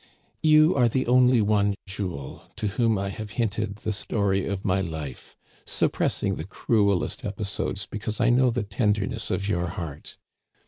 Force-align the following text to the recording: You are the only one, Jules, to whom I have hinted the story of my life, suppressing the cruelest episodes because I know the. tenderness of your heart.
You 0.41 0.73
are 0.75 0.89
the 0.89 1.05
only 1.05 1.43
one, 1.43 1.75
Jules, 1.85 2.41
to 2.55 2.69
whom 2.69 2.97
I 2.97 3.09
have 3.09 3.29
hinted 3.37 3.75
the 3.83 3.93
story 3.93 4.47
of 4.47 4.65
my 4.65 4.81
life, 4.81 5.37
suppressing 5.63 6.37
the 6.37 6.43
cruelest 6.43 7.23
episodes 7.23 7.85
because 7.85 8.19
I 8.19 8.31
know 8.31 8.49
the. 8.49 8.63
tenderness 8.63 9.29
of 9.29 9.47
your 9.47 9.67
heart. 9.67 10.17